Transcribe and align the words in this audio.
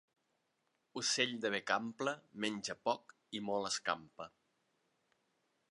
Ocell 1.01 1.33
de 1.43 1.51
bec 1.55 1.73
ample 1.75 2.15
menja 2.45 2.77
poc 2.89 3.15
i 3.41 3.45
molt 3.51 3.71
escampa. 3.73 4.31